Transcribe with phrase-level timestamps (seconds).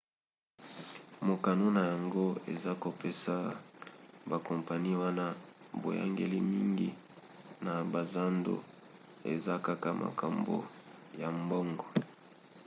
[1.27, 3.33] mokano na yango eza ya kopesa
[4.29, 5.25] bakompani wana
[5.81, 6.89] boyangeli mingi
[7.65, 8.55] na bazando;
[9.33, 10.57] eza kaka makambo
[11.21, 11.85] ya mbongo